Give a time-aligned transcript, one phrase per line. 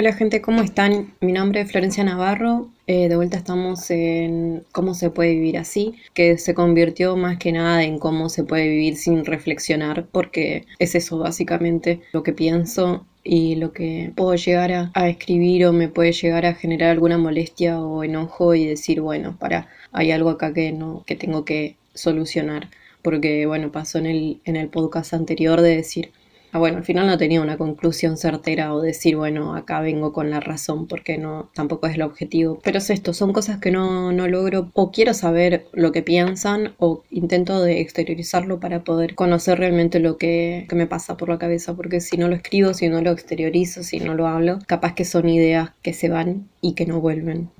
[0.00, 1.12] Hola gente, ¿cómo están?
[1.20, 2.68] Mi nombre es Florencia Navarro.
[2.86, 7.50] Eh, de vuelta estamos en cómo se puede vivir así, que se convirtió más que
[7.50, 13.08] nada en cómo se puede vivir sin reflexionar, porque es eso básicamente lo que pienso
[13.24, 17.18] y lo que puedo llegar a, a, escribir o me puede llegar a generar alguna
[17.18, 21.74] molestia o enojo y decir, bueno, para, hay algo acá que no, que tengo que
[21.94, 22.68] solucionar.
[23.02, 26.12] Porque bueno, pasó en el, en el podcast anterior de decir,
[26.50, 30.30] Ah, bueno, al final no tenía una conclusión certera o decir, bueno, acá vengo con
[30.30, 32.58] la razón porque no, tampoco es el objetivo.
[32.64, 36.74] Pero es esto, son cosas que no, no logro o quiero saber lo que piensan
[36.78, 41.38] o intento de exteriorizarlo para poder conocer realmente lo que, que me pasa por la
[41.38, 41.74] cabeza.
[41.76, 45.04] Porque si no lo escribo, si no lo exteriorizo, si no lo hablo, capaz que
[45.04, 47.50] son ideas que se van y que no vuelven.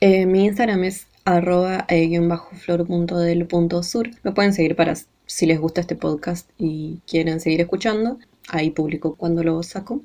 [0.00, 2.08] Eh, mi Instagram es arroba eh,
[2.52, 4.10] flor.del.sur.
[4.22, 4.94] Me pueden seguir para
[5.26, 8.18] si les gusta este podcast y quieren seguir escuchando.
[8.48, 10.02] Ahí publico cuando lo saco.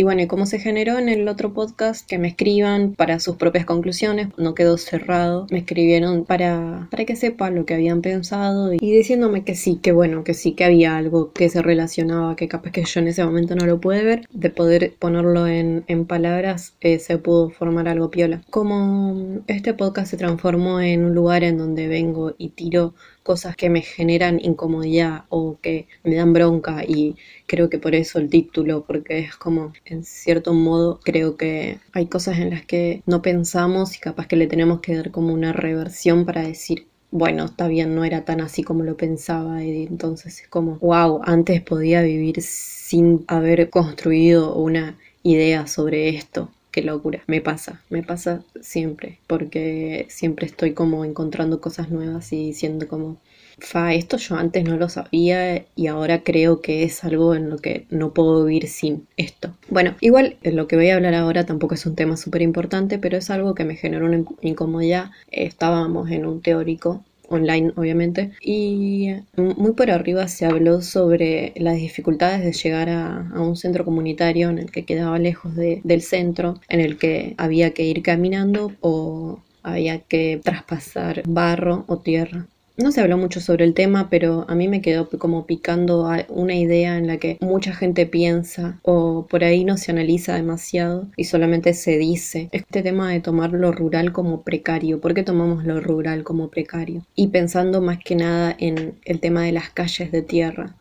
[0.00, 3.34] Y bueno, y cómo se generó en el otro podcast, que me escriban para sus
[3.34, 8.72] propias conclusiones, no quedó cerrado, me escribieron para, para que sepa lo que habían pensado
[8.72, 12.46] y diciéndome que sí, que bueno, que sí, que había algo que se relacionaba, que
[12.46, 16.06] capaz que yo en ese momento no lo pude ver, de poder ponerlo en, en
[16.06, 18.40] palabras, eh, se pudo formar algo piola.
[18.50, 22.94] Como este podcast se transformó en un lugar en donde vengo y tiro
[23.28, 27.14] cosas que me generan incomodidad o que me dan bronca y
[27.46, 32.06] creo que por eso el título, porque es como, en cierto modo, creo que hay
[32.06, 35.52] cosas en las que no pensamos y capaz que le tenemos que dar como una
[35.52, 40.40] reversión para decir, bueno, está bien, no era tan así como lo pensaba y entonces
[40.40, 47.22] es como, wow, antes podía vivir sin haber construido una idea sobre esto qué locura,
[47.26, 53.16] me pasa, me pasa siempre, porque siempre estoy como encontrando cosas nuevas y diciendo como,
[53.58, 57.58] fa, esto yo antes no lo sabía y ahora creo que es algo en lo
[57.58, 59.52] que no puedo vivir sin esto.
[59.68, 63.16] Bueno, igual lo que voy a hablar ahora tampoco es un tema súper importante, pero
[63.16, 65.10] es algo que me generó una incomodidad.
[65.32, 72.44] Estábamos en un teórico online obviamente, y muy por arriba se habló sobre las dificultades
[72.44, 76.98] de llegar a, un centro comunitario en el que quedaba lejos del centro, en el
[76.98, 82.46] que había que ir caminando o había que traspasar barro o tierra.
[82.78, 86.54] No se habló mucho sobre el tema, pero a mí me quedó como picando una
[86.54, 91.24] idea en la que mucha gente piensa o por ahí no se analiza demasiado y
[91.24, 92.48] solamente se dice.
[92.52, 95.00] Este tema de tomar lo rural como precario.
[95.00, 97.04] ¿Por qué tomamos lo rural como precario?
[97.16, 100.76] Y pensando más que nada en el tema de las calles de tierra.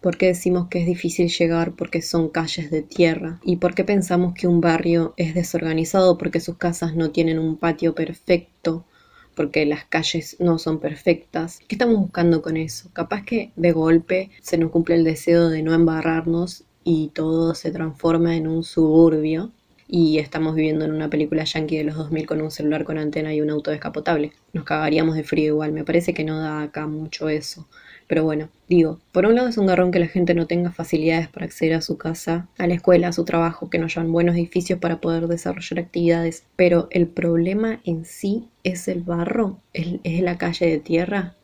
[0.00, 3.38] ¿Por qué decimos que es difícil llegar porque son calles de tierra?
[3.44, 7.58] ¿Y por qué pensamos que un barrio es desorganizado porque sus casas no tienen un
[7.58, 8.86] patio perfecto?
[9.34, 11.60] Porque las calles no son perfectas.
[11.66, 12.90] ¿Qué estamos buscando con eso?
[12.92, 17.70] Capaz que de golpe se nos cumple el deseo de no embarrarnos y todo se
[17.70, 19.50] transforma en un suburbio
[19.86, 23.34] y estamos viviendo en una película yankee de los 2000 con un celular con antena
[23.34, 24.32] y un auto descapotable.
[24.52, 27.66] Nos cagaríamos de frío igual, me parece que no da acá mucho eso.
[28.06, 31.28] Pero bueno, digo, por un lado es un garrón que la gente no tenga facilidades
[31.28, 34.36] para acceder a su casa, a la escuela, a su trabajo, que no hayan buenos
[34.36, 40.20] edificios para poder desarrollar actividades, pero el problema en sí es el barro, es, es
[40.20, 41.34] la calle de tierra,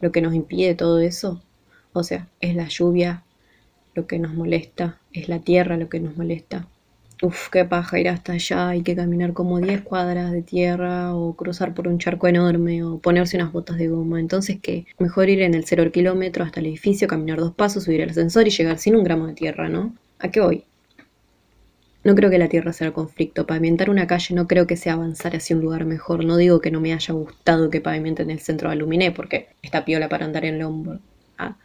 [0.00, 1.42] lo que nos impide todo eso.
[1.92, 3.24] O sea, es la lluvia
[3.94, 6.68] lo que nos molesta, es la tierra lo que nos molesta.
[7.20, 11.34] Uf, qué paja ir hasta allá, hay que caminar como 10 cuadras de tierra o
[11.34, 14.20] cruzar por un charco enorme o ponerse unas botas de goma.
[14.20, 14.86] Entonces, ¿qué?
[14.98, 18.46] Mejor ir en el cero kilómetro hasta el edificio, caminar dos pasos, subir el ascensor
[18.46, 19.96] y llegar sin un gramo de tierra, ¿no?
[20.20, 20.64] ¿A qué voy?
[22.04, 23.46] No creo que la tierra sea el conflicto.
[23.46, 26.24] Pavimentar una calle no creo que sea avanzar hacia un lugar mejor.
[26.24, 29.84] No digo que no me haya gustado que pavimenten el centro de Aluminé, porque está
[29.84, 31.00] piola para andar en Lombard.
[31.36, 31.56] Ah,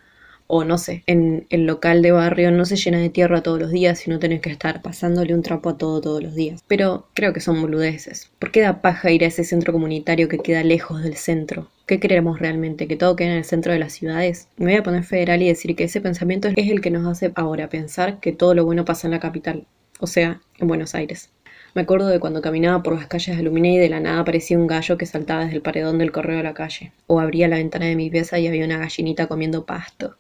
[0.56, 3.72] o no sé, en el local de barrio no se llena de tierra todos los
[3.72, 6.64] días y no tenés que estar pasándole un trapo a todo todos los días.
[6.68, 8.30] Pero creo que son boludeces.
[8.38, 11.72] ¿Por qué da paja ir a ese centro comunitario que queda lejos del centro?
[11.88, 12.88] ¿Qué queremos realmente?
[12.88, 14.48] ¿Que todo quede en el centro de las ciudades?
[14.58, 17.32] Me voy a poner federal y decir que ese pensamiento es el que nos hace
[17.34, 19.66] ahora pensar que todo lo bueno pasa en la capital,
[20.00, 21.32] o sea, en Buenos Aires.
[21.74, 24.60] Me acuerdo de cuando caminaba por las calles de Aluminé y de la nada aparecía
[24.60, 26.92] un gallo que saltaba desde el paredón del correo a la calle.
[27.08, 30.16] O abría la ventana de mi pieza y había una gallinita comiendo pasto.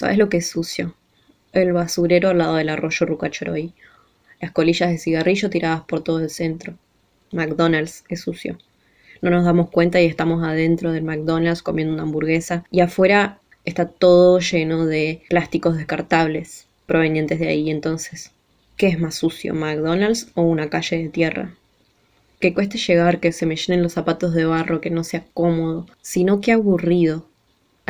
[0.00, 0.94] ¿Sabes lo que es sucio?
[1.52, 3.74] El basurero al lado del arroyo Rucachoroy.
[4.40, 6.72] Las colillas de cigarrillo tiradas por todo el centro.
[7.32, 8.56] McDonald's es sucio.
[9.20, 13.90] No nos damos cuenta y estamos adentro del McDonald's comiendo una hamburguesa y afuera está
[13.90, 17.68] todo lleno de plásticos descartables provenientes de ahí.
[17.68, 18.32] Entonces,
[18.78, 21.56] ¿qué es más sucio, McDonald's o una calle de tierra?
[22.40, 25.86] Que cueste llegar, que se me llenen los zapatos de barro, que no sea cómodo,
[26.00, 27.26] sino que aburrido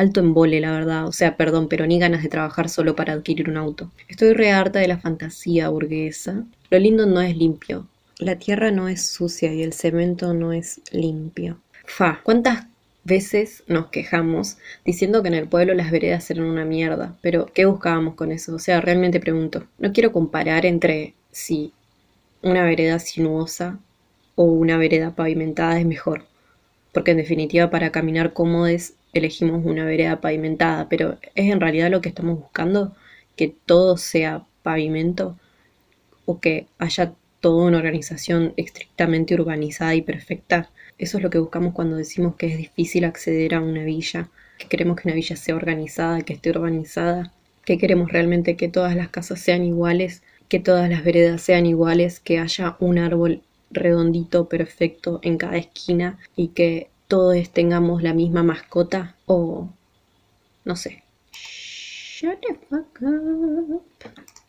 [0.01, 1.07] alto embole, la verdad.
[1.07, 3.91] O sea, perdón, pero ni ganas de trabajar solo para adquirir un auto.
[4.07, 6.43] Estoy re harta de la fantasía burguesa.
[6.69, 7.87] Lo lindo no es limpio.
[8.17, 11.59] La tierra no es sucia y el cemento no es limpio.
[11.85, 12.65] Fa, ¿cuántas
[13.03, 17.15] veces nos quejamos diciendo que en el pueblo las veredas eran una mierda?
[17.21, 18.55] Pero, ¿qué buscábamos con eso?
[18.55, 19.65] O sea, realmente pregunto.
[19.77, 21.73] No quiero comparar entre si
[22.41, 23.79] una vereda sinuosa
[24.35, 26.25] o una vereda pavimentada es mejor.
[26.91, 32.01] Porque en definitiva para caminar cómodos elegimos una vereda pavimentada, pero es en realidad lo
[32.01, 32.95] que estamos buscando,
[33.35, 35.37] que todo sea pavimento
[36.25, 40.69] o que haya toda una organización estrictamente urbanizada y perfecta.
[40.97, 44.29] Eso es lo que buscamos cuando decimos que es difícil acceder a una villa,
[44.59, 47.33] que queremos que una villa sea organizada, que esté urbanizada,
[47.65, 52.19] que queremos realmente que todas las casas sean iguales, que todas las veredas sean iguales,
[52.19, 53.41] que haya un árbol
[53.71, 59.67] redondito, perfecto en cada esquina y que todos tengamos la misma mascota o
[60.63, 61.03] no sé.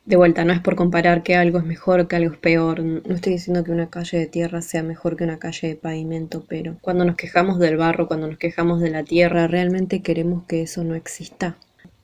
[0.04, 2.78] De vuelta, no es por comparar que algo es mejor, que algo es peor.
[2.80, 6.44] No estoy diciendo que una calle de tierra sea mejor que una calle de pavimento,
[6.48, 10.62] pero cuando nos quejamos del barro, cuando nos quejamos de la tierra, ¿realmente queremos que
[10.62, 11.56] eso no exista?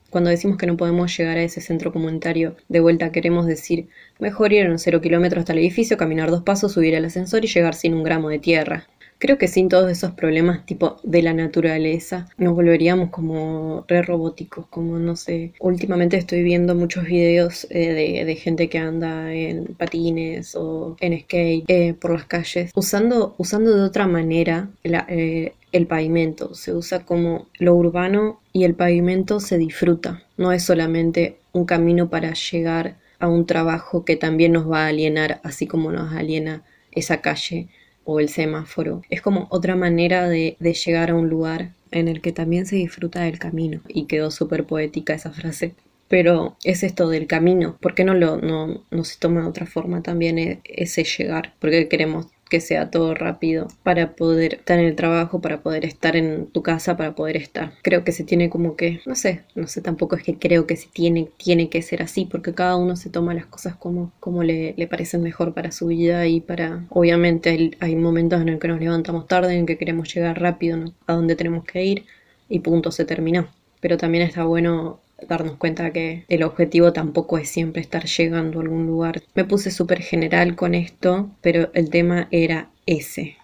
[0.09, 3.87] Cuando decimos que no podemos llegar a ese centro comunitario, de vuelta queremos decir,
[4.19, 7.45] mejor ir a unos cero kilómetros hasta el edificio, caminar dos pasos, subir al ascensor
[7.45, 8.89] y llegar sin un gramo de tierra.
[9.19, 14.65] Creo que sin todos esos problemas tipo de la naturaleza nos volveríamos como re robóticos,
[14.67, 15.51] como no sé.
[15.59, 21.65] Últimamente estoy viendo muchos videos eh, de, gente que anda en patines o en skate
[21.67, 26.55] eh, por las calles, usando, usando de otra manera eh, el pavimento.
[26.55, 30.23] Se usa como lo urbano y el pavimento se disfruta.
[30.37, 34.87] No es solamente un camino para llegar a un trabajo que también nos va a
[34.87, 36.63] alienar, así como nos aliena
[36.93, 37.67] esa calle
[38.09, 39.03] o el semáforo.
[39.11, 43.21] Es como otra manera de, llegar a un lugar en el que también se disfruta
[43.21, 43.81] del camino.
[43.87, 45.75] Y quedó súper poética esa frase.
[46.07, 47.77] Pero es esto del camino.
[47.79, 51.53] ¿Por qué no, lo, no, no se toma de otra forma también e, ese llegar?
[51.59, 56.15] Porque queremos que sea todo rápido para poder estar en el trabajo, para poder estar
[56.15, 57.73] en tu casa, para poder estar.
[57.83, 60.75] Creo que se tiene como que, no sé, no sé tampoco es que creo que
[60.75, 64.43] se tiene, tiene que ser así, porque cada uno se toma las cosas como, como
[64.43, 68.67] le, le parecen mejor para su vida y para, obviamente hay, momentos en el que
[68.67, 72.05] nos levantamos tarde, en que queremos llegar rápido a donde tenemos que ir
[72.49, 73.47] y punto, se terminó.
[73.81, 78.61] Pero también está bueno darnos cuenta que el objetivo tampoco es siempre estar llegando a
[78.63, 79.21] algún lugar.
[79.35, 83.37] Me puse súper general con esto, pero el tema era ese,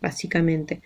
[0.00, 0.80] básicamente.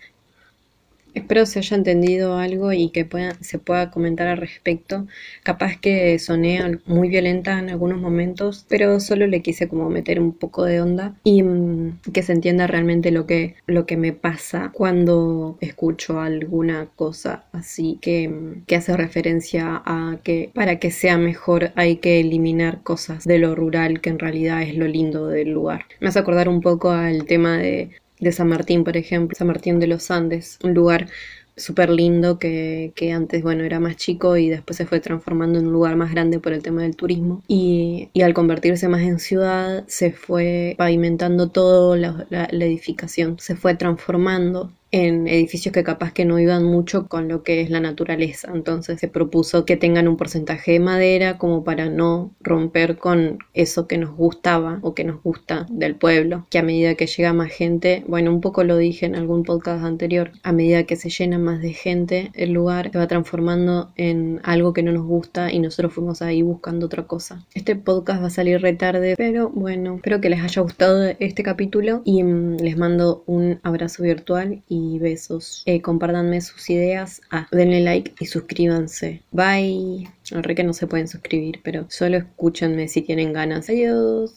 [1.17, 3.07] Espero se haya entendido algo y que
[3.41, 5.07] se pueda comentar al respecto.
[5.41, 10.31] Capaz que soné muy violenta en algunos momentos, pero solo le quise como meter un
[10.31, 13.55] poco de onda y mm, que se entienda realmente lo que,
[13.97, 20.77] me pasa cuando escucho alguna cosa así que, mm, que hace referencia a que para
[20.77, 24.87] que sea mejor hay que eliminar cosas de lo rural que en realidad es lo
[24.87, 25.85] lindo del lugar.
[25.99, 29.79] Me hace acordar un poco al tema de de San Martín, por ejemplo, San Martín
[29.79, 31.07] de los Andes, un lugar
[31.55, 35.67] súper lindo que, que, antes, bueno, era más chico y después se fue transformando en
[35.67, 37.41] un lugar más grande por el tema del turismo.
[37.47, 43.55] Y, y al convertirse más en ciudad, se fue pavimentando toda la, la edificación, se
[43.55, 47.79] fue transformando en edificios que capaz que no iban mucho con lo que es la
[47.79, 48.51] naturaleza.
[48.53, 53.87] Entonces se propuso que tengan un porcentaje de madera como para no romper con eso
[53.87, 56.47] que nos gustaba o que nos gusta del pueblo.
[56.49, 59.83] Que a medida que llega más gente, bueno, un poco lo dije en algún podcast
[59.83, 64.39] anterior, a medida que se llena más de gente, el lugar se va transformando en
[64.43, 67.45] algo que no nos gusta y nosotros fuimos ahí buscando otra cosa.
[67.53, 72.01] Este podcast va a salir retarde, pero bueno, espero que les haya gustado este capítulo
[72.05, 74.61] y mm, les mando un abrazo virtual
[74.99, 75.63] besos.
[75.65, 77.21] Eh, compártanme sus ideas.
[77.31, 79.21] Ah, denle like y suscríbanse.
[79.31, 80.09] Bye.
[80.31, 83.69] Re que no se pueden suscribir, pero solo escúchenme si tienen ganas.
[83.69, 84.35] Adiós.